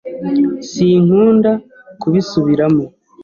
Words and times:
Sinkunda 0.69 1.51
kubisubiramo. 2.01 2.85